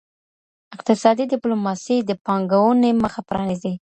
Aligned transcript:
اقتصادي 0.75 1.23
ډیپلوماسي 1.33 1.97
د 2.03 2.11
پانګوني 2.25 2.91
مخه 3.03 3.21
پرانیزي. 3.29 3.73